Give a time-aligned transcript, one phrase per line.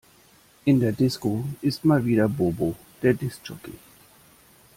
[0.65, 3.73] In der Disco ist mal wieder Bobo der Disk Jockey.